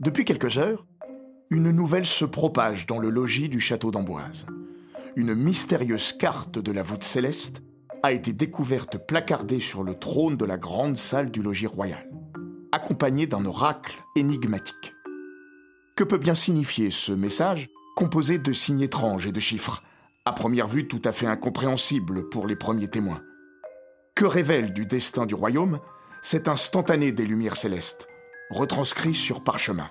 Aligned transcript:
Depuis 0.00 0.24
quelques 0.24 0.58
heures, 0.58 0.86
une 1.50 1.70
nouvelle 1.70 2.04
se 2.04 2.24
propage 2.24 2.86
dans 2.86 2.98
le 2.98 3.10
logis 3.10 3.48
du 3.48 3.60
château 3.60 3.92
d'Amboise. 3.92 4.46
Une 5.14 5.34
mystérieuse 5.34 6.12
carte 6.12 6.58
de 6.58 6.72
la 6.72 6.82
voûte 6.82 7.04
céleste 7.04 7.62
a 8.02 8.10
été 8.10 8.32
découverte 8.32 8.98
placardée 8.98 9.60
sur 9.60 9.84
le 9.84 9.94
trône 9.94 10.36
de 10.36 10.44
la 10.44 10.56
grande 10.56 10.96
salle 10.96 11.30
du 11.30 11.42
logis 11.42 11.68
royal, 11.68 12.10
accompagnée 12.72 13.28
d'un 13.28 13.44
oracle 13.44 14.02
énigmatique. 14.16 14.94
Que 15.96 16.04
peut 16.04 16.18
bien 16.18 16.34
signifier 16.34 16.90
ce 16.90 17.12
message 17.12 17.70
composé 17.94 18.38
de 18.38 18.52
signes 18.52 18.82
étranges 18.82 19.26
et 19.26 19.32
de 19.32 19.40
chiffres, 19.40 19.84
à 20.24 20.32
première 20.32 20.66
vue 20.66 20.88
tout 20.88 21.02
à 21.04 21.12
fait 21.12 21.28
incompréhensibles 21.28 22.28
pour 22.30 22.48
les 22.48 22.56
premiers 22.56 22.88
témoins? 22.88 23.22
Que 24.16 24.24
révèle 24.24 24.72
du 24.72 24.86
destin 24.86 25.24
du 25.24 25.34
royaume 25.34 25.78
cet 26.20 26.48
instantané 26.48 27.12
des 27.12 27.26
lumières 27.26 27.56
célestes, 27.56 28.08
retranscrit 28.50 29.14
sur 29.14 29.42
parchemin 29.42 29.90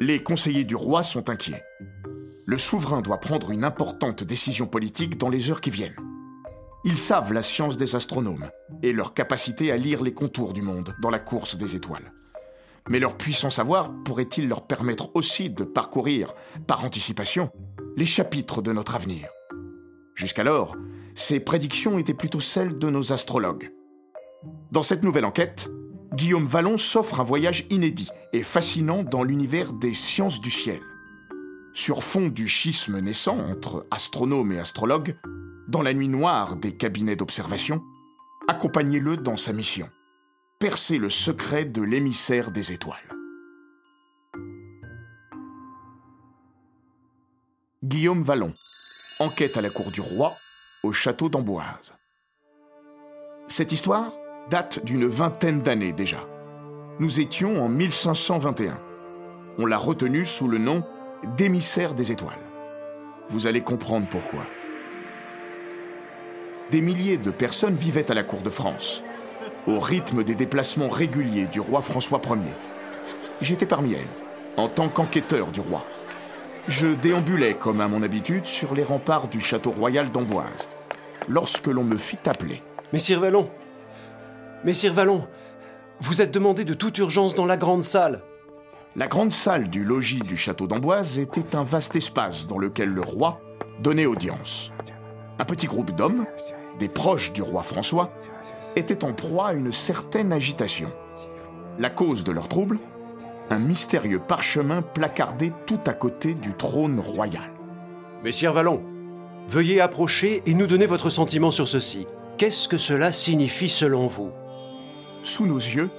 Les 0.00 0.22
conseillers 0.22 0.64
du 0.64 0.76
roi 0.76 1.02
sont 1.02 1.30
inquiets. 1.30 1.62
Le 2.46 2.58
souverain 2.58 3.02
doit 3.02 3.20
prendre 3.20 3.50
une 3.50 3.64
importante 3.64 4.24
décision 4.24 4.66
politique 4.66 5.18
dans 5.18 5.28
les 5.28 5.50
heures 5.50 5.60
qui 5.60 5.70
viennent. 5.70 5.96
Ils 6.84 6.96
savent 6.96 7.32
la 7.32 7.42
science 7.42 7.76
des 7.76 7.96
astronomes 7.96 8.48
et 8.82 8.92
leur 8.92 9.12
capacité 9.12 9.72
à 9.72 9.76
lire 9.76 10.02
les 10.02 10.14
contours 10.14 10.52
du 10.52 10.62
monde 10.62 10.94
dans 11.02 11.10
la 11.10 11.18
course 11.18 11.56
des 11.56 11.76
étoiles. 11.76 12.12
Mais 12.88 13.00
leur 13.00 13.16
puissant 13.16 13.50
savoir 13.50 13.92
pourrait-il 14.04 14.48
leur 14.48 14.66
permettre 14.66 15.10
aussi 15.14 15.50
de 15.50 15.64
parcourir, 15.64 16.32
par 16.66 16.84
anticipation, 16.84 17.50
les 17.96 18.06
chapitres 18.06 18.62
de 18.62 18.72
notre 18.72 18.94
avenir 18.94 19.28
Jusqu'alors, 20.14 20.76
ces 21.14 21.40
prédictions 21.40 21.98
étaient 21.98 22.14
plutôt 22.14 22.40
celles 22.40 22.78
de 22.78 22.88
nos 22.88 23.12
astrologues. 23.12 23.72
Dans 24.70 24.82
cette 24.82 25.02
nouvelle 25.02 25.24
enquête, 25.24 25.70
Guillaume 26.18 26.48
Vallon 26.48 26.78
s'offre 26.78 27.20
un 27.20 27.24
voyage 27.24 27.64
inédit 27.70 28.08
et 28.32 28.42
fascinant 28.42 29.04
dans 29.04 29.22
l'univers 29.22 29.72
des 29.72 29.92
sciences 29.92 30.40
du 30.40 30.50
ciel. 30.50 30.80
Sur 31.72 32.02
fond 32.02 32.26
du 32.26 32.48
schisme 32.48 32.98
naissant 32.98 33.38
entre 33.38 33.86
astronomes 33.92 34.50
et 34.50 34.58
astrologues, 34.58 35.16
dans 35.68 35.80
la 35.80 35.94
nuit 35.94 36.08
noire 36.08 36.56
des 36.56 36.76
cabinets 36.76 37.14
d'observation, 37.14 37.84
accompagnez-le 38.48 39.16
dans 39.16 39.36
sa 39.36 39.52
mission 39.52 39.88
percer 40.58 40.98
le 40.98 41.08
secret 41.08 41.64
de 41.66 41.82
l'émissaire 41.82 42.50
des 42.50 42.72
étoiles. 42.72 42.98
Guillaume 47.84 48.24
Vallon, 48.24 48.52
enquête 49.20 49.56
à 49.56 49.60
la 49.60 49.70
cour 49.70 49.92
du 49.92 50.00
roi, 50.00 50.36
au 50.82 50.90
château 50.90 51.28
d'Amboise. 51.28 51.94
Cette 53.46 53.70
histoire 53.70 54.10
date 54.50 54.84
d'une 54.84 55.06
vingtaine 55.06 55.60
d'années 55.60 55.92
déjà. 55.92 56.26
Nous 57.00 57.20
étions 57.20 57.62
en 57.62 57.68
1521. 57.68 58.78
On 59.58 59.66
l'a 59.66 59.78
retenue 59.78 60.24
sous 60.24 60.48
le 60.48 60.58
nom 60.58 60.84
d'émissaire 61.36 61.94
des 61.94 62.12
étoiles. 62.12 62.38
Vous 63.28 63.46
allez 63.46 63.60
comprendre 63.60 64.06
pourquoi. 64.08 64.46
Des 66.70 66.80
milliers 66.80 67.18
de 67.18 67.30
personnes 67.30 67.76
vivaient 67.76 68.10
à 68.10 68.14
la 68.14 68.24
cour 68.24 68.40
de 68.40 68.50
France, 68.50 69.02
au 69.66 69.80
rythme 69.80 70.24
des 70.24 70.34
déplacements 70.34 70.88
réguliers 70.88 71.46
du 71.46 71.60
roi 71.60 71.82
François 71.82 72.20
Ier. 72.24 72.52
J'étais 73.40 73.66
parmi 73.66 73.92
elles, 73.94 74.06
en 74.56 74.68
tant 74.68 74.88
qu'enquêteur 74.88 75.48
du 75.48 75.60
roi. 75.60 75.84
Je 76.68 76.86
déambulais, 76.86 77.54
comme 77.54 77.80
à 77.80 77.88
mon 77.88 78.02
habitude, 78.02 78.46
sur 78.46 78.74
les 78.74 78.82
remparts 78.82 79.28
du 79.28 79.40
château 79.40 79.70
royal 79.70 80.10
d'Amboise, 80.10 80.68
lorsque 81.28 81.66
l'on 81.66 81.84
me 81.84 81.96
fit 81.96 82.18
appeler. 82.26 82.62
Messire 82.92 83.20
Vallon 83.20 83.48
Messire 84.64 84.92
Vallon 84.92 85.24
Vous 86.00 86.20
êtes 86.20 86.32
demandé 86.32 86.64
de 86.64 86.74
toute 86.74 86.98
urgence 86.98 87.36
dans 87.36 87.46
la 87.46 87.56
grande 87.56 87.84
salle. 87.84 88.22
La 88.96 89.06
grande 89.06 89.32
salle 89.32 89.70
du 89.70 89.84
logis 89.84 90.18
du 90.18 90.36
château 90.36 90.66
d'Amboise 90.66 91.20
était 91.20 91.54
un 91.54 91.62
vaste 91.62 91.94
espace 91.94 92.48
dans 92.48 92.58
lequel 92.58 92.88
le 92.88 93.02
roi 93.02 93.40
donnait 93.80 94.06
audience. 94.06 94.72
Un 95.38 95.44
petit 95.44 95.68
groupe 95.68 95.92
d'hommes, 95.92 96.26
des 96.80 96.88
proches 96.88 97.32
du 97.32 97.40
roi 97.40 97.62
François, 97.62 98.10
étaient 98.74 99.04
en 99.04 99.12
proie 99.12 99.48
à 99.48 99.52
une 99.52 99.70
certaine 99.70 100.32
agitation. 100.32 100.90
La 101.78 101.90
cause 101.90 102.24
de 102.24 102.32
leur 102.32 102.48
trouble 102.48 102.80
Un 103.50 103.60
mystérieux 103.60 104.18
parchemin 104.18 104.82
placardé 104.82 105.52
tout 105.66 105.80
à 105.86 105.94
côté 105.94 106.34
du 106.34 106.54
trône 106.54 106.98
royal. 106.98 107.52
Messire 108.24 108.52
Vallon, 108.52 108.82
veuillez 109.48 109.80
approcher 109.80 110.42
et 110.46 110.54
nous 110.54 110.66
donner 110.66 110.86
votre 110.86 111.10
sentiment 111.10 111.52
sur 111.52 111.68
ceci. 111.68 112.08
Qu'est-ce 112.38 112.66
que 112.66 112.76
cela 112.76 113.12
signifie 113.12 113.68
selon 113.68 114.08
vous? 114.08 114.32
Sous 115.28 115.46
nos 115.46 115.58
yeux 115.58 115.90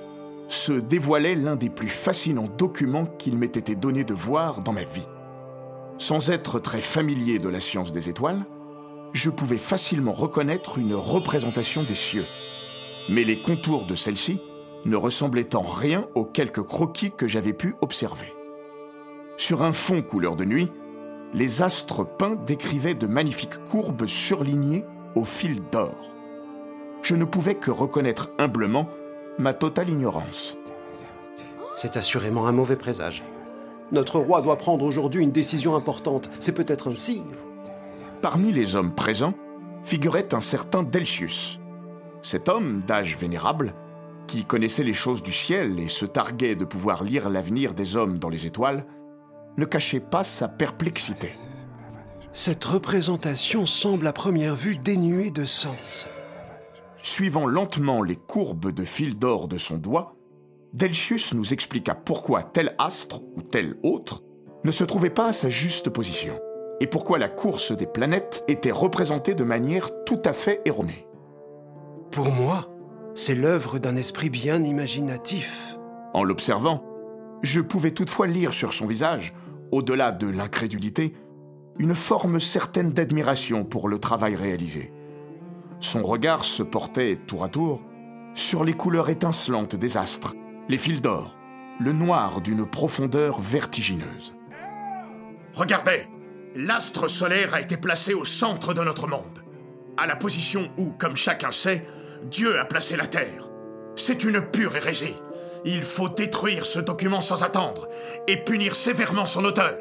se 0.48 0.74
dévoilait 0.74 1.36
l'un 1.36 1.56
des 1.56 1.70
plus 1.70 1.88
fascinants 1.88 2.50
documents 2.58 3.06
qu'il 3.06 3.38
m'ait 3.38 3.46
été 3.46 3.76
donné 3.76 4.04
de 4.04 4.16
voir 4.16 4.62
dans 4.62 4.74
ma 4.74 4.84
vie. 4.84 5.08
Sans 6.00 6.32
être 6.32 6.60
très 6.60 6.82
familier 6.82 7.38
de 7.38 7.50
la 7.50 7.60
science 7.60 7.92
des 7.92 8.10
étoiles, 8.10 8.46
je 9.14 9.30
pouvais 9.30 9.60
facilement 9.60 10.14
reconnaître 10.14 10.80
une 10.80 10.96
représentation 10.96 11.84
des 11.84 11.94
cieux 11.94 12.26
mais 13.12 13.24
les 13.24 13.38
contours 13.38 13.86
de 13.86 13.96
celle-ci 13.96 14.40
ne 14.86 14.96
ressemblaient 14.96 15.56
en 15.56 15.62
rien 15.62 16.06
aux 16.16 16.26
quelques 16.26 16.64
croquis 16.64 17.12
que 17.12 17.28
j'avais 17.28 17.54
pu 17.54 17.76
observer. 17.82 18.34
Sur 19.38 19.64
un 19.64 19.74
fond 19.74 20.02
couleur 20.02 20.36
de 20.36 20.46
nuit, 20.46 20.72
les 21.34 21.62
astres 21.62 22.06
peints 22.06 22.38
décrivaient 22.48 22.96
de 22.96 23.08
magnifiques 23.08 23.64
courbes 23.66 24.06
surlignées 24.06 24.86
au 25.16 25.24
fil 25.24 25.58
d'or. 25.72 26.14
Je 27.02 27.16
ne 27.16 27.26
pouvais 27.26 27.56
que 27.56 27.72
reconnaître 27.72 28.30
humblement 28.38 28.90
ma 29.40 29.54
totale 29.54 29.90
ignorance. 29.90 30.58
C'est 31.78 31.96
assurément 31.96 32.46
un 32.48 32.52
mauvais 32.52 32.76
présage. 32.76 33.24
Notre 33.94 34.20
roi 34.20 34.42
doit 34.42 34.58
prendre 34.58 34.86
aujourd'hui 34.86 35.24
une 35.24 35.32
décision 35.32 35.76
importante. 35.76 36.30
C'est 36.42 36.52
peut-être 36.52 36.92
un 36.92 36.96
signe. 36.96 37.32
Parmi 38.22 38.52
les 38.52 38.76
hommes 38.76 38.94
présents 38.94 39.34
figurait 39.84 40.34
un 40.34 40.42
certain 40.42 40.84
Delcius, 40.84 41.60
cet 42.22 42.50
homme, 42.50 42.82
d'âge 42.86 43.18
vénérable, 43.18 43.74
qui 44.28 44.44
connaissait 44.44 44.84
les 44.84 44.94
choses 44.94 45.24
du 45.24 45.32
ciel 45.32 45.80
et 45.80 45.88
se 45.88 46.06
targuait 46.06 46.56
de 46.56 46.66
pouvoir 46.66 47.04
lire 47.04 47.30
l'avenir 47.30 47.74
des 47.74 47.96
hommes 47.96 48.20
dans 48.20 48.30
les 48.30 48.46
étoiles, 48.46 48.86
ne 49.58 49.66
cachait 49.66 50.02
pas 50.02 50.26
sa 50.26 50.50
perplexité. 50.50 51.32
Cette 52.34 52.64
représentation 52.66 53.66
semble 53.66 54.06
à 54.06 54.14
première 54.14 54.56
vue 54.56 54.78
dénuée 54.78 55.32
de 55.32 55.46
sens. 55.46 56.10
Suivant 57.02 57.48
lentement 57.48 58.04
les 58.04 58.18
courbes 58.18 58.72
de 58.72 58.84
fil 58.84 59.18
d'or 59.18 59.48
de 59.48 59.58
son 59.58 59.78
doigt, 59.78 60.16
Delcius 60.74 61.34
nous 61.34 61.54
expliqua 61.54 61.96
pourquoi 61.96 62.44
tel 62.44 62.76
astre 62.78 63.22
ou 63.36 63.42
tel 63.42 63.78
autre 63.84 64.24
ne 64.64 64.72
se 64.72 64.84
trouvait 64.84 65.10
pas 65.10 65.28
à 65.28 65.34
sa 65.34 65.50
juste 65.50 65.90
position, 65.90 66.38
et 66.82 66.88
pourquoi 66.88 67.18
la 67.18 67.30
course 67.30 67.72
des 67.72 67.86
planètes 67.86 68.44
était 68.48 68.72
représentée 68.72 69.34
de 69.34 69.46
manière 69.46 69.90
tout 70.06 70.20
à 70.26 70.34
fait 70.34 70.62
erronée. 70.66 71.08
Pour 72.12 72.30
moi, 72.32 72.70
c'est 73.16 73.36
l'œuvre 73.36 73.80
d'un 73.80 73.96
esprit 73.96 74.30
bien 74.30 74.62
imaginatif. 74.64 75.78
En 76.14 76.24
l'observant, 76.24 76.84
je 77.42 77.62
pouvais 77.62 77.92
toutefois 77.92 78.28
lire 78.28 78.54
sur 78.54 78.74
son 78.74 78.86
visage, 78.86 79.34
au-delà 79.72 80.12
de 80.12 80.28
l'incrédulité, 80.28 81.14
une 81.78 81.96
forme 81.96 82.42
certaine 82.42 82.92
d'admiration 82.92 83.64
pour 83.64 83.88
le 83.88 84.00
travail 84.00 84.36
réalisé. 84.36 84.92
Son 85.80 86.04
regard 86.04 86.44
se 86.44 86.64
portait 86.64 87.18
tour 87.28 87.44
à 87.44 87.50
tour 87.50 87.82
sur 88.34 88.64
les 88.64 88.74
couleurs 88.74 89.10
étincelantes 89.10 89.76
des 89.76 89.98
astres, 89.98 90.36
les 90.68 90.78
fils 90.78 91.02
d'or, 91.02 91.38
le 91.80 91.94
noir 91.94 92.42
d'une 92.42 92.66
profondeur 92.66 93.40
vertigineuse. 93.40 94.34
Regardez, 95.54 96.08
l'astre 96.56 97.08
solaire 97.08 97.54
a 97.54 97.62
été 97.62 97.78
placé 97.78 98.14
au 98.14 98.26
centre 98.26 98.74
de 98.74 98.82
notre 98.82 99.08
monde, 99.08 99.44
à 99.98 100.06
la 100.06 100.16
position 100.16 100.70
où, 100.78 100.92
comme 100.92 101.16
chacun 101.16 101.52
sait, 101.52 101.86
Dieu 102.24 102.60
a 102.60 102.66
placé 102.66 102.98
la 102.98 103.08
terre. 103.08 103.50
C'est 103.96 104.24
une 104.24 104.42
pure 104.42 104.76
hérésie. 104.76 105.16
Il 105.66 105.82
faut 105.82 106.10
détruire 106.10 106.66
ce 106.66 106.80
document 106.80 107.22
sans 107.22 107.44
attendre 107.44 107.88
et 108.28 108.38
punir 108.38 108.76
sévèrement 108.76 109.26
son 109.26 109.44
auteur. 109.46 109.78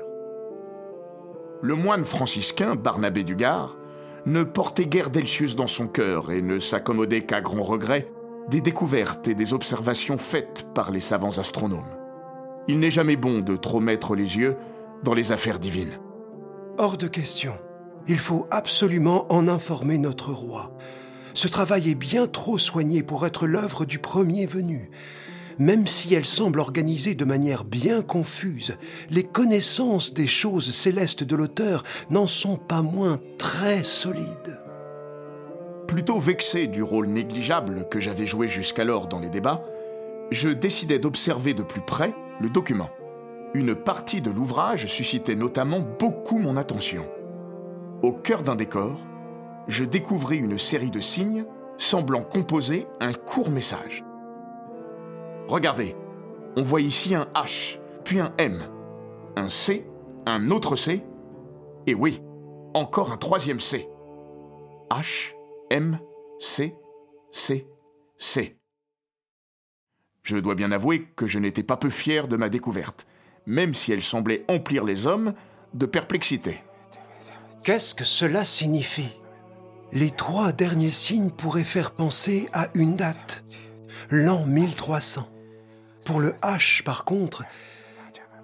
Le 1.60 1.74
moine 1.74 2.04
franciscain 2.04 2.76
Barnabé 2.76 3.24
Dugard 3.24 3.76
ne 4.26 4.42
portait 4.42 4.86
guère 4.86 5.10
Delcius 5.10 5.56
dans 5.56 5.66
son 5.66 5.86
cœur 5.86 6.30
et 6.30 6.42
ne 6.42 6.58
s'accommodait 6.58 7.22
qu'à 7.22 7.40
grand 7.40 7.62
regret 7.62 8.08
des 8.48 8.60
découvertes 8.60 9.28
et 9.28 9.34
des 9.34 9.52
observations 9.52 10.18
faites 10.18 10.66
par 10.74 10.90
les 10.90 11.00
savants 11.00 11.38
astronomes. 11.38 11.84
Il 12.66 12.78
n'est 12.78 12.90
jamais 12.90 13.16
bon 13.16 13.40
de 13.40 13.56
trop 13.56 13.80
mettre 13.80 14.14
les 14.14 14.36
yeux 14.36 14.56
dans 15.02 15.14
les 15.14 15.32
affaires 15.32 15.58
divines. 15.58 15.98
Hors 16.78 16.96
de 16.96 17.06
question. 17.06 17.54
Il 18.06 18.18
faut 18.18 18.46
absolument 18.50 19.30
en 19.32 19.48
informer 19.48 19.98
notre 19.98 20.32
roi. 20.32 20.72
Ce 21.34 21.46
travail 21.46 21.90
est 21.90 21.94
bien 21.94 22.26
trop 22.26 22.56
soigné 22.56 23.02
pour 23.02 23.26
être 23.26 23.46
l'œuvre 23.46 23.84
du 23.84 23.98
premier 23.98 24.46
venu. 24.46 24.90
Même 25.58 25.86
si 25.88 26.14
elle 26.14 26.24
semble 26.24 26.60
organisée 26.60 27.14
de 27.14 27.24
manière 27.24 27.64
bien 27.64 28.02
confuse, 28.02 28.76
les 29.10 29.24
connaissances 29.24 30.14
des 30.14 30.26
choses 30.26 30.70
célestes 30.70 31.24
de 31.24 31.34
l'auteur 31.34 31.82
n'en 32.10 32.26
sont 32.28 32.56
pas 32.56 32.82
moins 32.82 33.20
très 33.38 33.82
solides. 33.82 34.60
Plutôt 35.88 36.18
vexé 36.18 36.66
du 36.66 36.82
rôle 36.82 37.08
négligeable 37.08 37.88
que 37.90 37.98
j'avais 37.98 38.26
joué 38.26 38.46
jusqu'alors 38.46 39.08
dans 39.08 39.18
les 39.18 39.30
débats, 39.30 39.64
je 40.30 40.50
décidai 40.50 40.98
d'observer 40.98 41.54
de 41.54 41.62
plus 41.62 41.80
près 41.80 42.14
le 42.40 42.50
document. 42.50 42.90
une 43.54 43.74
partie 43.74 44.20
de 44.20 44.30
l'ouvrage 44.30 44.86
suscitait 44.86 45.34
notamment 45.34 45.80
beaucoup 45.80 46.38
mon 46.38 46.58
attention. 46.58 47.06
Au 48.02 48.12
cœur 48.12 48.42
d'un 48.42 48.56
décor, 48.56 48.94
je 49.68 49.84
découvris 49.84 50.36
une 50.36 50.58
série 50.58 50.90
de 50.90 51.00
signes 51.00 51.46
semblant 51.78 52.22
composer 52.22 52.86
un 53.00 53.14
court 53.14 53.50
message. 53.50 54.04
Regardez, 55.48 55.96
on 56.56 56.62
voit 56.62 56.82
ici 56.82 57.14
un 57.14 57.26
H, 57.34 57.80
puis 58.04 58.20
un 58.20 58.34
M, 58.36 58.62
un 59.34 59.48
C, 59.48 59.86
un 60.26 60.50
autre 60.50 60.76
C, 60.76 61.02
et 61.86 61.94
oui, 61.94 62.20
encore 62.74 63.12
un 63.12 63.16
troisième 63.16 63.58
C. 63.58 63.88
H, 64.90 65.34
M, 65.70 65.98
C, 66.38 66.76
C, 67.30 67.66
C. 68.18 68.58
Je 70.22 70.36
dois 70.36 70.54
bien 70.54 70.70
avouer 70.70 71.06
que 71.16 71.26
je 71.26 71.38
n'étais 71.38 71.62
pas 71.62 71.78
peu 71.78 71.88
fier 71.88 72.28
de 72.28 72.36
ma 72.36 72.50
découverte, 72.50 73.06
même 73.46 73.72
si 73.72 73.90
elle 73.90 74.02
semblait 74.02 74.44
emplir 74.48 74.84
les 74.84 75.06
hommes 75.06 75.32
de 75.72 75.86
perplexité. 75.86 76.62
Qu'est-ce 77.64 77.94
que 77.94 78.04
cela 78.04 78.44
signifie? 78.44 79.18
Les 79.92 80.10
trois 80.10 80.52
derniers 80.52 80.90
signes 80.90 81.30
pourraient 81.30 81.64
faire 81.64 81.92
penser 81.92 82.50
à 82.52 82.68
une 82.74 82.96
date, 82.96 83.44
l'an 84.10 84.44
1300. 84.44 85.26
Pour 86.08 86.20
le 86.20 86.30
H, 86.40 86.82
par 86.84 87.04
contre, 87.04 87.44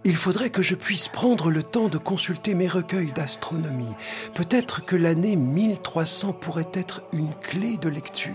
il 0.05 0.17
faudrait 0.17 0.51
que 0.51 0.61
je 0.61 0.75
puisse 0.75 1.09
prendre 1.09 1.49
le 1.49 1.63
temps 1.63 1.89
de 1.89 1.97
consulter 1.97 2.55
mes 2.55 2.69
recueils 2.69 3.13
d'astronomie. 3.13 3.95
Peut-être 4.35 4.85
que 4.85 4.97
l'année 4.97 5.35
1300 5.35 6.35
pourrait 6.35 6.71
être 6.75 7.05
une 7.15 7.35
clé 7.37 7.79
de 7.79 7.89
lecture. 7.89 8.35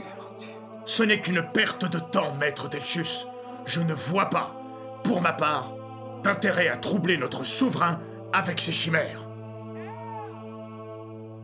Ce 0.83 1.03
n'est 1.03 1.21
qu'une 1.21 1.45
perte 1.53 1.85
de 1.85 1.99
temps, 1.99 2.33
maître 2.37 2.69
Delchus. 2.69 3.27
Je 3.67 3.81
ne 3.81 3.93
vois 3.93 4.31
pas, 4.31 4.59
pour 5.03 5.21
ma 5.21 5.33
part, 5.33 5.75
d'intérêt 6.23 6.67
à 6.67 6.77
troubler 6.77 7.15
notre 7.15 7.43
souverain 7.43 7.99
avec 8.33 8.59
ses 8.59 8.71
chimères. 8.71 9.27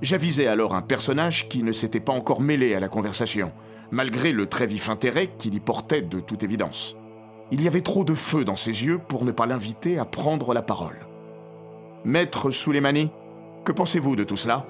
J'avisais 0.01 0.47
alors 0.47 0.73
un 0.73 0.81
personnage 0.81 1.47
qui 1.49 1.61
ne 1.61 1.71
s'était 1.71 1.99
pas 1.99 2.13
encore 2.13 2.41
mêlé 2.41 2.73
à 2.73 2.79
la 2.79 2.89
conversation, 2.89 3.51
malgré 3.91 4.31
le 4.31 4.47
très 4.47 4.65
vif 4.65 4.89
intérêt 4.89 5.27
qu'il 5.37 5.53
y 5.53 5.59
portait 5.59 6.01
de 6.01 6.19
toute 6.19 6.41
évidence. 6.41 6.97
Il 7.51 7.61
y 7.61 7.67
avait 7.67 7.81
trop 7.81 8.03
de 8.03 8.15
feu 8.15 8.43
dans 8.43 8.55
ses 8.55 8.85
yeux 8.85 8.97
pour 8.97 9.23
ne 9.23 9.31
pas 9.31 9.45
l'inviter 9.45 9.99
à 9.99 10.05
prendre 10.05 10.53
la 10.53 10.63
parole. 10.63 11.05
Maître 12.03 12.49
Souleymani, 12.49 13.11
que 13.63 13.71
pensez-vous 13.71 14.15
de 14.15 14.23
tout 14.23 14.35
cela? 14.35 14.65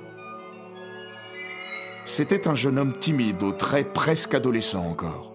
C'était 2.03 2.47
un 2.47 2.55
jeune 2.55 2.77
homme 2.77 2.97
timide, 2.99 3.41
aux 3.43 3.53
traits 3.53 3.93
presque 3.93 4.33
adolescents 4.33 4.85
encore. 4.85 5.33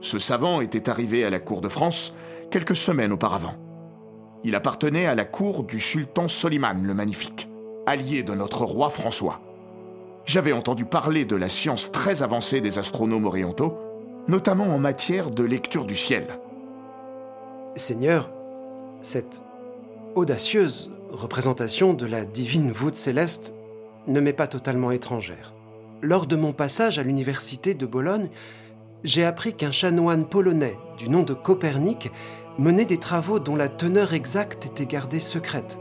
Ce 0.00 0.18
savant 0.18 0.60
était 0.60 0.88
arrivé 0.88 1.24
à 1.24 1.30
la 1.30 1.38
cour 1.38 1.60
de 1.60 1.68
France 1.68 2.14
quelques 2.50 2.76
semaines 2.76 3.12
auparavant. 3.12 3.54
Il 4.44 4.56
appartenait 4.56 5.06
à 5.06 5.14
la 5.14 5.24
cour 5.24 5.62
du 5.62 5.78
sultan 5.78 6.26
Soliman 6.26 6.82
le 6.82 6.94
Magnifique, 6.94 7.48
allié 7.86 8.24
de 8.24 8.34
notre 8.34 8.64
roi 8.64 8.90
François. 8.90 9.40
J'avais 10.24 10.52
entendu 10.52 10.84
parler 10.84 11.24
de 11.24 11.36
la 11.36 11.48
science 11.48 11.92
très 11.92 12.24
avancée 12.24 12.60
des 12.60 12.78
astronomes 12.78 13.24
orientaux, 13.24 13.78
notamment 14.26 14.66
en 14.74 14.78
matière 14.78 15.30
de 15.30 15.44
lecture 15.44 15.84
du 15.84 15.96
ciel. 15.96 16.40
Seigneur, 17.74 18.30
cette 19.00 19.42
audacieuse 20.14 20.90
représentation 21.10 21.94
de 21.94 22.04
la 22.04 22.26
divine 22.26 22.70
voûte 22.70 22.96
céleste 22.96 23.54
ne 24.06 24.20
m'est 24.20 24.34
pas 24.34 24.46
totalement 24.46 24.90
étrangère. 24.90 25.54
Lors 26.02 26.26
de 26.26 26.36
mon 26.36 26.52
passage 26.52 26.98
à 26.98 27.02
l'université 27.02 27.72
de 27.72 27.86
Bologne, 27.86 28.28
j'ai 29.04 29.24
appris 29.24 29.54
qu'un 29.54 29.70
chanoine 29.70 30.26
polonais 30.26 30.76
du 30.98 31.08
nom 31.08 31.22
de 31.22 31.32
Copernic 31.32 32.10
menait 32.58 32.84
des 32.84 32.98
travaux 32.98 33.38
dont 33.38 33.56
la 33.56 33.70
teneur 33.70 34.12
exacte 34.12 34.66
était 34.66 34.86
gardée 34.86 35.20
secrète, 35.20 35.78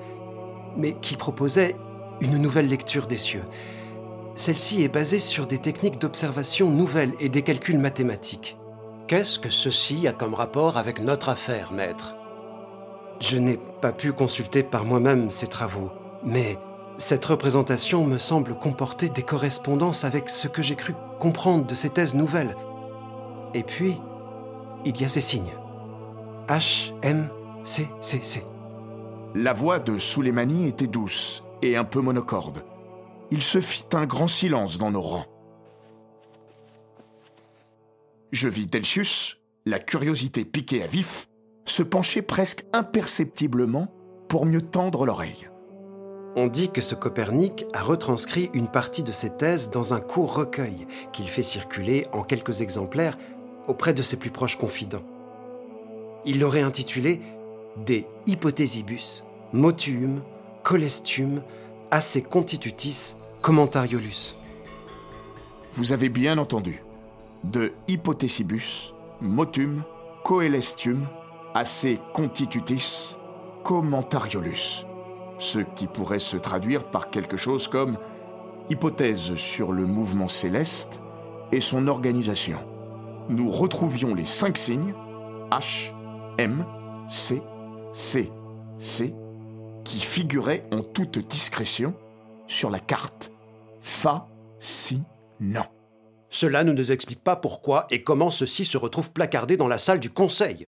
mais 0.78 0.96
qui 1.02 1.18
proposait 1.18 1.76
une 2.22 2.38
nouvelle 2.38 2.70
lecture 2.70 3.06
des 3.06 3.18
cieux. 3.18 3.44
Celle-ci 4.34 4.82
est 4.82 4.94
basée 4.94 5.20
sur 5.20 5.46
des 5.46 5.58
techniques 5.58 6.00
d'observation 6.00 6.70
nouvelles 6.70 7.14
et 7.20 7.28
des 7.28 7.42
calculs 7.42 7.78
mathématiques. 7.78 8.58
Qu'est-ce 9.12 9.40
que 9.40 9.50
ceci 9.50 10.08
a 10.08 10.14
comme 10.14 10.34
rapport 10.34 10.78
avec 10.78 11.02
notre 11.02 11.28
affaire, 11.28 11.74
maître? 11.74 12.16
Je 13.20 13.38
n'ai 13.38 13.58
pas 13.82 13.92
pu 13.92 14.14
consulter 14.14 14.64
par 14.64 14.86
moi-même 14.86 15.32
ces 15.32 15.48
travaux, 15.48 15.90
mais 16.24 16.58
cette 16.98 17.26
représentation 17.26 18.06
me 18.06 18.18
semble 18.18 18.56
comporter 18.56 19.10
des 19.10 19.24
correspondances 19.24 20.06
avec 20.06 20.30
ce 20.30 20.48
que 20.48 20.62
j'ai 20.62 20.78
cru 20.78 20.94
comprendre 21.20 21.66
de 21.66 21.76
ces 21.76 21.90
thèses 21.90 22.16
nouvelles. 22.16 22.56
Et 23.54 23.64
puis, 23.64 24.00
il 24.86 25.02
y 25.02 25.04
a 25.04 25.10
ces 25.10 25.20
signes. 25.20 25.58
H, 26.48 26.94
M, 27.02 27.28
C, 27.66 27.90
C, 28.00 28.22
C. 28.24 28.46
La 29.36 29.52
voix 29.52 29.80
de 29.80 29.98
Souleymani 29.98 30.70
était 30.70 30.88
douce 30.88 31.44
et 31.62 31.76
un 31.76 31.84
peu 31.84 32.00
monocorde. 32.00 32.64
Il 33.30 33.42
se 33.42 33.60
fit 33.60 33.84
un 33.92 34.06
grand 34.06 34.30
silence 34.30 34.78
dans 34.78 34.92
nos 34.92 35.02
rangs. 35.02 35.26
Je 38.32 38.48
vis 38.48 38.66
Delcius, 38.66 39.40
la 39.66 39.78
curiosité 39.78 40.46
piquée 40.46 40.84
à 40.84 40.88
vif, 40.88 41.28
se 41.66 41.84
pencher 41.84 42.22
presque 42.22 42.64
imperceptiblement 42.72 43.94
pour 44.30 44.46
mieux 44.46 44.62
tendre 44.62 45.06
l'oreille. 45.06 45.50
On 46.38 46.48
dit 46.48 46.72
que 46.72 46.80
ce 46.80 46.96
Copernic 46.96 47.66
a 47.74 47.82
retranscrit 47.82 48.50
une 48.54 48.70
partie 48.70 49.04
de 49.04 49.12
ses 49.12 49.36
thèses 49.36 49.70
dans 49.70 49.94
un 49.94 50.00
court 50.00 50.34
recueil 50.34 50.88
qu'il 51.12 51.28
fait 51.28 51.42
circuler 51.42 52.08
en 52.14 52.24
quelques 52.24 52.62
exemplaires 52.62 53.18
auprès 53.68 53.94
de 53.94 54.02
ses 54.02 54.16
plus 54.16 54.32
proches 54.32 54.58
confidents. 54.58 55.04
Il 56.24 56.40
l'aurait 56.40 56.62
intitulé 56.62 57.20
De 57.86 58.04
Hypothesibus, 58.28 59.26
Motuum, 59.52 60.24
Colestium, 60.64 61.44
Asse 61.92 62.20
Constitutis, 62.30 63.18
Commentariolus. 63.42 64.38
Vous 65.74 65.92
avez 65.92 66.08
bien 66.08 66.38
entendu 66.38 66.82
de 67.44 67.72
hypothesibus, 67.88 68.94
motum, 69.20 69.84
coelestium, 70.24 71.08
asse 71.54 71.88
constitutis, 72.14 73.18
commentariolus, 73.64 74.86
ce 75.38 75.60
qui 75.60 75.88
pourrait 75.88 76.20
se 76.20 76.38
traduire 76.38 76.84
par 76.86 77.10
quelque 77.10 77.38
chose 77.38 77.68
comme 77.68 77.98
hypothèse 78.70 79.36
sur 79.36 79.72
le 79.72 79.86
mouvement 79.86 80.28
céleste 80.28 81.02
et 81.52 81.60
son 81.60 81.88
organisation. 81.88 82.60
Nous 83.30 83.50
retrouvions 83.50 84.14
les 84.16 84.26
cinq 84.26 84.58
signes 84.58 84.94
H, 85.52 85.94
M, 86.38 86.66
C, 87.08 87.42
C, 87.94 88.32
C, 88.80 89.14
qui 89.84 90.00
figuraient 90.00 90.66
en 90.72 90.82
toute 90.82 91.20
discrétion 91.20 91.94
sur 92.48 92.70
la 92.70 92.80
carte. 92.80 93.32
Fascinant. 93.82 95.68
Cela 96.32 96.64
ne 96.64 96.72
nous 96.72 96.94
explique 96.94 97.24
pas 97.24 97.36
pourquoi 97.36 97.86
et 97.92 98.04
comment 98.04 98.32
ceci 98.32 98.64
se 98.64 98.78
retrouve 98.78 99.12
placardé 99.12 99.58
dans 99.58 99.68
la 99.68 99.78
salle 99.78 100.00
du 100.00 100.10
Conseil. 100.10 100.66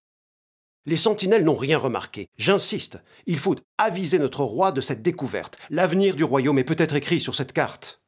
Les 0.84 0.98
sentinelles 0.98 1.42
n'ont 1.42 1.56
rien 1.56 1.78
remarqué. 1.78 2.28
J'insiste, 2.36 3.02
il 3.26 3.38
faut 3.38 3.56
aviser 3.78 4.18
notre 4.18 4.44
roi 4.44 4.72
de 4.72 4.82
cette 4.82 5.00
découverte. 5.00 5.58
L'avenir 5.70 6.16
du 6.16 6.24
royaume 6.24 6.58
est 6.58 6.64
peut-être 6.64 6.94
écrit 6.94 7.18
sur 7.18 7.34
cette 7.34 7.54
carte. 7.54 8.02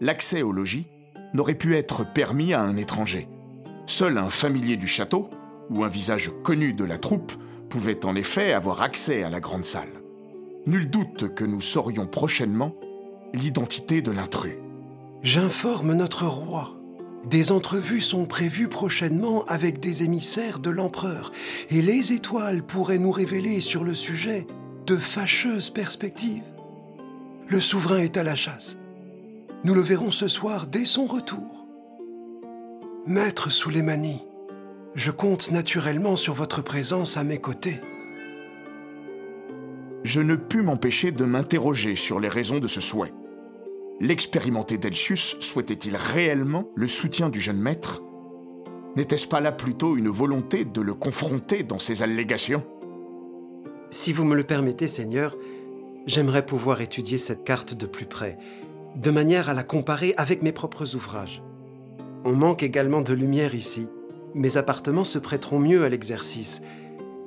L'accès 0.00 0.40
au 0.40 0.50
logis 0.50 0.86
n'aurait 1.34 1.54
pu 1.54 1.76
être 1.76 2.10
permis 2.10 2.54
à 2.54 2.62
un 2.62 2.78
étranger. 2.78 3.28
Seul 3.86 4.16
un 4.16 4.30
familier 4.30 4.78
du 4.78 4.86
château, 4.86 5.28
ou 5.68 5.84
un 5.84 5.88
visage 5.88 6.32
connu 6.42 6.72
de 6.72 6.84
la 6.84 6.96
troupe, 6.96 7.32
pouvait 7.68 8.06
en 8.06 8.16
effet 8.16 8.54
avoir 8.54 8.80
accès 8.80 9.22
à 9.22 9.28
la 9.28 9.40
grande 9.40 9.66
salle. 9.66 10.02
Nul 10.64 10.88
doute 10.88 11.34
que 11.34 11.44
nous 11.44 11.60
saurions 11.60 12.06
prochainement 12.06 12.74
l'identité 13.34 14.00
de 14.00 14.10
l'intrus. 14.10 14.56
J'informe 15.22 15.92
notre 15.92 16.26
roi. 16.26 16.77
Des 17.26 17.52
entrevues 17.52 18.00
sont 18.00 18.26
prévues 18.26 18.68
prochainement 18.68 19.44
avec 19.46 19.80
des 19.80 20.02
émissaires 20.02 20.60
de 20.60 20.70
l'empereur, 20.70 21.32
et 21.70 21.82
les 21.82 22.12
étoiles 22.12 22.62
pourraient 22.62 22.98
nous 22.98 23.10
révéler 23.10 23.60
sur 23.60 23.84
le 23.84 23.94
sujet 23.94 24.46
de 24.86 24.96
fâcheuses 24.96 25.70
perspectives. 25.70 26.44
Le 27.48 27.60
souverain 27.60 27.98
est 27.98 28.16
à 28.16 28.22
la 28.22 28.34
chasse. 28.34 28.78
Nous 29.64 29.74
le 29.74 29.80
verrons 29.80 30.10
ce 30.10 30.28
soir 30.28 30.66
dès 30.66 30.84
son 30.84 31.06
retour. 31.06 31.66
Maître 33.06 33.50
Souleymani, 33.50 34.22
je 34.94 35.10
compte 35.10 35.50
naturellement 35.50 36.16
sur 36.16 36.34
votre 36.34 36.62
présence 36.62 37.16
à 37.16 37.24
mes 37.24 37.38
côtés. 37.38 37.80
Je 40.04 40.20
ne 40.20 40.36
pus 40.36 40.62
m'empêcher 40.62 41.10
de 41.10 41.24
m'interroger 41.24 41.96
sur 41.96 42.20
les 42.20 42.28
raisons 42.28 42.60
de 42.60 42.68
ce 42.68 42.80
souhait. 42.80 43.12
L'expérimenté 44.00 44.78
Delcius 44.78 45.36
souhaitait-il 45.40 45.96
réellement 45.96 46.68
le 46.76 46.86
soutien 46.86 47.30
du 47.30 47.40
jeune 47.40 47.58
maître? 47.58 48.00
N'était-ce 48.94 49.26
pas 49.26 49.40
là 49.40 49.50
plutôt 49.50 49.96
une 49.96 50.08
volonté 50.08 50.64
de 50.64 50.80
le 50.80 50.94
confronter 50.94 51.64
dans 51.64 51.80
ses 51.80 52.04
allégations? 52.04 52.62
Si 53.90 54.12
vous 54.12 54.24
me 54.24 54.36
le 54.36 54.44
permettez, 54.44 54.86
Seigneur, 54.86 55.36
j'aimerais 56.06 56.46
pouvoir 56.46 56.80
étudier 56.80 57.18
cette 57.18 57.42
carte 57.42 57.74
de 57.74 57.86
plus 57.86 58.06
près, 58.06 58.38
de 58.94 59.10
manière 59.10 59.48
à 59.48 59.54
la 59.54 59.64
comparer 59.64 60.14
avec 60.16 60.42
mes 60.42 60.52
propres 60.52 60.94
ouvrages. 60.94 61.42
On 62.24 62.32
manque 62.32 62.62
également 62.62 63.02
de 63.02 63.14
lumière 63.14 63.56
ici. 63.56 63.88
Mes 64.32 64.56
appartements 64.56 65.04
se 65.04 65.18
prêteront 65.18 65.58
mieux 65.58 65.82
à 65.82 65.88
l'exercice. 65.88 66.62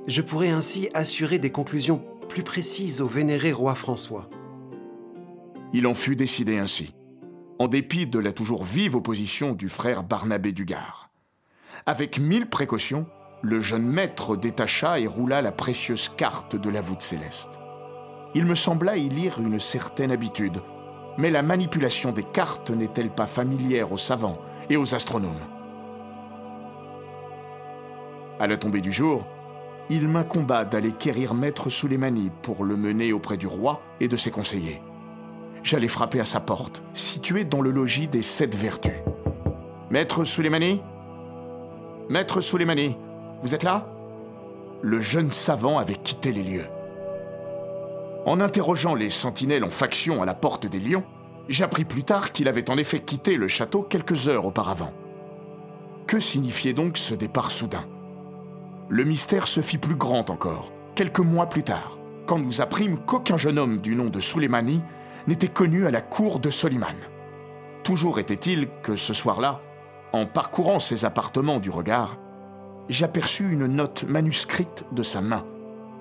Je 0.08 0.22
pourrais 0.22 0.50
ainsi 0.50 0.90
assurer 0.94 1.38
des 1.38 1.52
conclusions 1.52 2.02
plus 2.30 2.44
précises 2.44 3.02
au 3.02 3.08
vénéré 3.08 3.52
roi 3.52 3.76
François. 3.76 4.30
Il 5.74 5.88
en 5.88 5.94
fut 5.94 6.18
décidé 6.18 6.58
ainsi, 6.58 6.94
en 7.58 7.70
dépit 7.70 8.06
de 8.06 8.20
la 8.20 8.34
toujours 8.34 8.66
vive 8.66 8.96
opposition 8.96 9.54
du 9.54 9.70
frère 9.70 10.04
Barnabé 10.04 10.52
du 10.52 10.66
Gard. 10.66 11.10
Avec 11.86 12.20
mille 12.20 12.50
précautions, 12.50 13.06
le 13.42 13.62
jeune 13.62 13.86
maître 13.86 14.36
détacha 14.36 15.00
et 15.00 15.08
roula 15.08 15.42
la 15.42 15.54
précieuse 15.54 16.10
carte 16.10 16.58
de 16.58 16.70
la 16.70 16.82
voûte 16.82 17.02
céleste. 17.02 17.60
Il 18.36 18.46
me 18.46 18.56
sembla 18.56 18.98
y 18.98 19.08
lire 19.08 19.40
une 19.40 19.60
certaine 19.60 20.12
habitude, 20.12 20.62
mais 21.18 21.32
la 21.32 21.42
manipulation 21.42 22.12
des 22.12 22.24
cartes 22.24 22.70
n'est-elle 22.70 23.10
pas 23.10 23.28
familière 23.28 23.94
aux 23.94 23.98
savants 23.98 24.40
et 24.70 24.76
aux 24.76 24.94
astronomes? 24.94 25.32
À 28.40 28.48
la 28.48 28.58
tombée 28.58 28.82
du 28.82 28.92
jour, 28.92 29.26
il 29.90 30.08
m'incomba 30.08 30.66
d'aller 30.66 30.92
quérir 30.92 31.34
maître 31.34 31.70
Souleymani 31.70 32.30
pour 32.42 32.66
le 32.66 32.76
mener 32.76 33.14
auprès 33.14 33.38
du 33.38 33.48
roi 33.48 33.82
et 34.00 34.10
de 34.10 34.18
ses 34.18 34.32
conseillers. 34.32 34.82
J'allais 35.64 35.88
frapper 35.88 36.20
à 36.20 36.26
sa 36.26 36.40
porte, 36.40 36.84
située 36.94 37.44
dans 37.44 37.62
le 37.62 37.72
logis 37.72 38.08
des 38.08 38.24
sept 38.24 38.56
vertus. 38.56 39.00
Maître 39.90 40.24
Souleymani? 40.24 40.82
Maître 42.10 42.42
Souleymani, 42.42 42.98
vous 43.42 43.54
êtes 43.54 43.64
là? 43.64 43.88
Le 44.82 45.02
jeune 45.02 45.32
savant 45.32 45.78
avait 45.78 45.96
quitté 45.96 46.32
les 46.32 46.44
lieux. 46.44 46.68
En 48.26 48.40
interrogeant 48.40 48.96
les 48.96 49.10
sentinelles 49.10 49.64
en 49.64 49.70
faction 49.70 50.22
à 50.22 50.26
la 50.26 50.34
porte 50.34 50.66
des 50.66 50.80
lions, 50.80 51.04
j'appris 51.48 51.86
plus 51.86 52.04
tard 52.04 52.32
qu'il 52.32 52.48
avait 52.48 52.70
en 52.70 52.78
effet 52.78 53.00
quitté 53.00 53.36
le 53.36 53.48
château 53.48 53.84
quelques 53.84 54.28
heures 54.28 54.46
auparavant. 54.46 54.94
Que 56.08 56.20
signifiait 56.20 56.74
donc 56.74 56.98
ce 56.98 57.14
départ 57.14 57.52
soudain? 57.52 57.86
Le 58.90 59.04
mystère 59.04 59.48
se 59.48 59.62
fit 59.62 59.78
plus 59.78 59.96
grand 59.96 60.30
encore, 60.30 60.72
quelques 60.96 61.20
mois 61.20 61.48
plus 61.48 61.64
tard, 61.64 61.98
quand 62.26 62.40
nous 62.40 62.62
apprîmes 62.62 62.98
qu'aucun 62.98 63.38
jeune 63.38 63.60
homme 63.60 63.80
du 63.80 63.96
nom 63.96 64.10
de 64.10 64.20
Souleymani 64.20 64.82
n'était 65.28 65.48
connu 65.48 65.86
à 65.86 65.92
la 65.92 66.02
cour 66.02 66.40
de 66.40 66.50
Soliman. 66.50 66.96
Toujours 67.84 68.20
était-il 68.20 68.70
que 68.82 68.96
ce 68.96 69.14
soir-là, 69.14 69.62
en 70.14 70.26
parcourant 70.26 70.80
ses 70.80 71.06
appartements 71.06 71.60
du 71.60 71.70
regard, 71.70 72.18
j'aperçus 72.90 73.52
une 73.52 73.68
note 73.68 74.04
manuscrite 74.04 74.86
de 74.92 75.04
sa 75.04 75.22
main. 75.22 75.46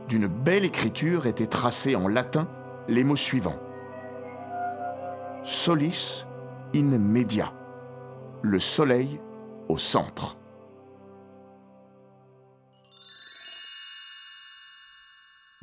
D'une 0.08 0.26
belle 0.26 0.64
écriture 0.64 1.26
étaient 1.26 1.46
tracés 1.46 1.94
en 1.94 2.08
latin 2.08 2.48
les 2.88 3.04
mots 3.04 3.16
suivants. 3.16 3.58
Solis 5.42 6.26
in 6.74 6.98
media. 6.98 7.52
Le 8.42 8.58
soleil 8.58 9.20
au 9.68 9.78
centre. 9.78 10.36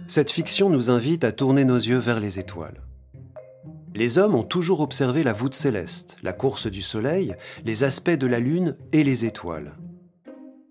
Cette 0.07 0.31
fiction 0.31 0.69
nous 0.69 0.89
invite 0.89 1.23
à 1.23 1.31
tourner 1.31 1.65
nos 1.65 1.75
yeux 1.77 1.97
vers 1.97 2.19
les 2.19 2.39
étoiles. 2.39 2.81
Les 3.97 4.19
hommes 4.19 4.35
ont 4.35 4.43
toujours 4.43 4.81
observé 4.81 5.23
la 5.23 5.33
voûte 5.33 5.55
céleste, 5.55 6.17
la 6.21 6.31
course 6.31 6.67
du 6.67 6.83
soleil, 6.83 7.33
les 7.65 7.83
aspects 7.83 8.11
de 8.11 8.27
la 8.27 8.37
lune 8.37 8.77
et 8.91 9.03
les 9.03 9.25
étoiles. 9.25 9.75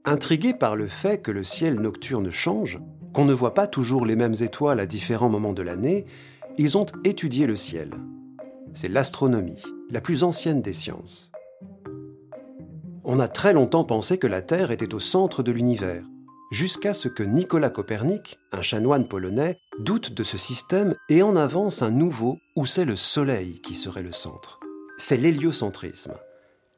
Intrigués 0.04 0.54
par 0.54 0.76
le 0.76 0.87
fait 0.87 1.21
que 1.21 1.33
le 1.33 1.42
ciel 1.42 1.75
nocturne 1.75 2.30
change, 2.30 2.78
qu'on 3.12 3.25
ne 3.25 3.33
voit 3.33 3.52
pas 3.52 3.66
toujours 3.66 4.06
les 4.06 4.14
mêmes 4.14 4.37
étoiles 4.42 4.78
à 4.78 4.87
différents 4.87 5.28
moments 5.28 5.54
de 5.54 5.62
l'année, 5.62 6.06
ils 6.56 6.78
ont 6.78 6.87
étudié 7.02 7.49
le 7.49 7.56
ciel. 7.56 7.90
C'est 8.75 8.87
l'astronomie, 8.87 9.61
la 9.90 10.00
plus 10.00 10.23
ancienne 10.23 10.62
des 10.62 10.73
sciences. 10.73 11.33
On 13.02 13.18
a 13.18 13.26
très 13.26 13.52
longtemps 13.52 13.83
pensé 13.83 14.18
que 14.18 14.28
la 14.28 14.40
Terre 14.40 14.71
était 14.71 14.95
au 14.95 15.00
centre 15.00 15.42
de 15.42 15.50
l'univers, 15.50 16.04
jusqu'à 16.52 16.95
ce 16.95 17.09
que 17.09 17.25
Nicolas 17.25 17.71
Copernic, 17.71 18.38
un 18.52 18.62
chanoine 18.62 19.09
polonais, 19.09 19.59
doute 19.80 20.12
de 20.12 20.23
ce 20.23 20.38
système 20.38 20.95
et 21.09 21.23
en 21.23 21.37
avance 21.37 21.83
un 21.83 21.90
nouveau 21.90 22.38
où 22.56 22.66
c'est 22.66 22.85
le 22.85 22.97
Soleil 22.97 23.61
qui 23.61 23.75
serait 23.75 24.02
le 24.02 24.12
centre. 24.12 24.61
C'est 24.99 25.16
l'héliocentrisme 25.16 26.14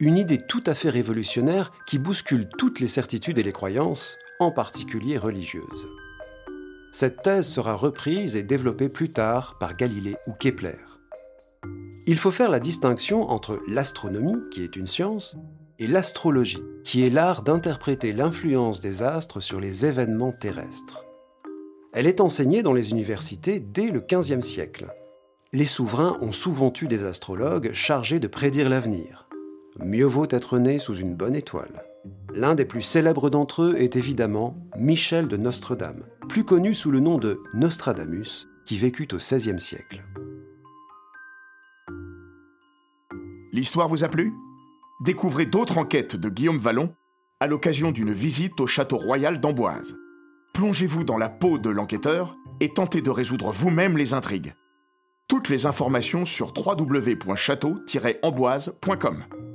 une 0.01 0.17
idée 0.17 0.39
tout 0.39 0.63
à 0.67 0.75
fait 0.75 0.91
révolutionnaire 0.91 1.73
qui 1.87 1.99
bouscule 1.99 2.49
toutes 2.57 2.79
les 2.79 2.89
certitudes 2.89 3.39
et 3.39 3.43
les 3.43 3.53
croyances, 3.53 4.17
en 4.39 4.53
particulier 4.53 5.19
religieuses. 5.19 5.89
Cette 6.93 7.23
thèse 7.23 7.49
sera 7.49 7.75
reprise 7.75 8.37
et 8.37 8.45
développée 8.45 8.89
plus 8.89 9.11
tard 9.13 9.57
par 9.59 9.77
Galilée 9.77 10.17
ou 10.29 10.33
Kepler. 10.33 10.79
Il 12.07 12.17
faut 12.17 12.31
faire 12.31 12.49
la 12.49 12.61
distinction 12.61 13.29
entre 13.29 13.61
l'astronomie, 13.69 14.39
qui 14.51 14.63
est 14.63 14.77
une 14.77 14.87
science, 14.87 15.37
et 15.81 15.89
l'astrologie, 15.89 16.63
qui 16.85 17.05
est 17.05 17.11
l'art 17.11 17.43
d'interpréter 17.43 18.13
l'influence 18.13 18.81
des 18.81 19.03
astres 19.03 19.41
sur 19.41 19.61
les 19.61 19.85
événements 19.85 20.33
terrestres. 20.33 21.08
Elle 21.93 22.07
est 22.07 22.21
enseignée 22.21 22.63
dans 22.63 22.73
les 22.73 22.91
universités 22.91 23.61
dès 23.61 23.89
le 23.89 24.01
XVe 24.01 24.43
siècle. 24.43 24.87
Les 25.53 25.65
souverains 25.65 26.17
ont 26.21 26.33
souvent 26.33 26.73
eu 26.81 26.87
des 26.87 27.05
astrologues 27.05 27.73
chargés 27.73 28.21
de 28.21 28.29
prédire 28.29 28.69
l'avenir 28.69 29.29
mieux 29.85 30.05
vaut 30.05 30.27
être 30.31 30.59
né 30.59 30.79
sous 30.79 30.95
une 30.95 31.15
bonne 31.15 31.35
étoile. 31.35 31.83
L'un 32.35 32.55
des 32.55 32.65
plus 32.65 32.83
célèbres 32.83 33.31
d'entre 33.31 33.63
eux 33.63 33.75
est 33.79 33.97
évidemment 33.97 34.57
Michel 34.77 35.29
de 35.29 35.37
Nostredame, 35.37 36.05
plus 36.29 36.45
connu 36.45 36.75
sous 36.75 36.91
le 36.91 37.01
nom 37.01 37.19
de 37.19 37.41
Nostradamus, 37.55 38.49
qui 38.65 38.79
vécut 38.79 39.09
au 39.13 39.17
XVIe 39.17 39.61
siècle. 39.61 40.05
L'histoire 43.53 43.89
vous 43.89 44.05
a 44.05 44.09
plu? 44.09 44.33
Découvrez 45.05 45.47
d'autres 45.47 45.79
enquêtes 45.79 46.17
de 46.17 46.29
Guillaume 46.29 46.59
Vallon 46.59 46.95
à 47.41 47.47
l'occasion 47.47 47.93
d'une 47.93 48.13
visite 48.13 48.61
au 48.61 48.67
château 48.67 48.97
royal 48.97 49.41
d'Amboise. 49.41 49.97
Plongez-vous 50.59 51.05
dans 51.05 51.19
la 51.19 51.29
peau 51.29 51.57
de 51.57 51.71
l'enquêteur 51.71 52.35
et 52.59 52.71
tentez 52.71 53.01
de 53.01 53.11
résoudre 53.11 53.53
vous-même 53.53 53.97
les 53.97 54.13
intrigues. 54.13 54.55
Toutes 55.29 55.51
les 55.51 55.67
informations 55.67 56.25
sur 56.25 56.53
www.château-amboise.com. 56.53 59.48